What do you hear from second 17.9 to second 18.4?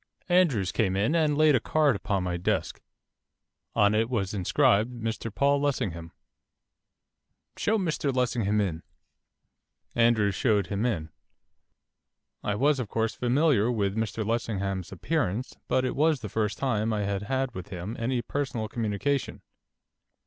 any